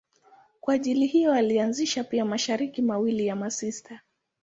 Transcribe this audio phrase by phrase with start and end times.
[0.61, 3.99] Kwa ajili hiyo alianzisha pia mashirika mawili ya masista.